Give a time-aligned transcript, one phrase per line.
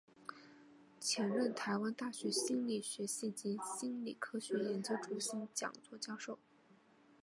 [0.99, 6.39] 曾任台湾大学心理学系及心理科学研究中心讲座教授。